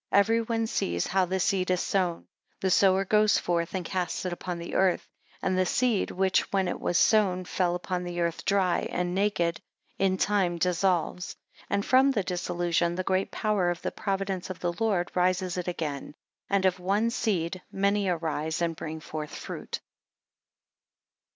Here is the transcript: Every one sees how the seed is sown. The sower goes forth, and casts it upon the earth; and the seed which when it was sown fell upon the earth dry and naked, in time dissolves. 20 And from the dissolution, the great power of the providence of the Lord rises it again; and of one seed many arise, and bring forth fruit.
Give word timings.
Every 0.11 0.41
one 0.41 0.65
sees 0.65 1.05
how 1.05 1.25
the 1.25 1.39
seed 1.39 1.69
is 1.69 1.79
sown. 1.79 2.25
The 2.59 2.71
sower 2.71 3.05
goes 3.05 3.37
forth, 3.37 3.75
and 3.75 3.85
casts 3.85 4.25
it 4.25 4.33
upon 4.33 4.57
the 4.57 4.73
earth; 4.73 5.07
and 5.43 5.55
the 5.55 5.67
seed 5.67 6.09
which 6.09 6.51
when 6.51 6.67
it 6.67 6.79
was 6.79 6.97
sown 6.97 7.45
fell 7.45 7.75
upon 7.75 8.03
the 8.03 8.19
earth 8.19 8.43
dry 8.43 8.87
and 8.91 9.13
naked, 9.13 9.61
in 9.99 10.17
time 10.17 10.57
dissolves. 10.57 11.35
20 11.67 11.67
And 11.69 11.85
from 11.85 12.09
the 12.09 12.23
dissolution, 12.23 12.95
the 12.95 13.03
great 13.03 13.29
power 13.29 13.69
of 13.69 13.83
the 13.83 13.91
providence 13.91 14.49
of 14.49 14.59
the 14.59 14.73
Lord 14.79 15.11
rises 15.13 15.55
it 15.55 15.67
again; 15.67 16.15
and 16.49 16.65
of 16.65 16.79
one 16.79 17.11
seed 17.11 17.61
many 17.71 18.07
arise, 18.09 18.59
and 18.59 18.75
bring 18.75 19.01
forth 19.01 19.35
fruit. 19.35 19.81